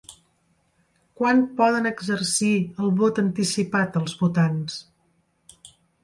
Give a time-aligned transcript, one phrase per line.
[1.19, 2.49] Quan poden exercir
[2.85, 4.79] el vot anticipat els votants?